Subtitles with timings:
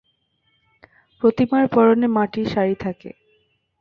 [1.21, 3.09] প্রতিমার পরনে মাটির শাড়ি থাকে।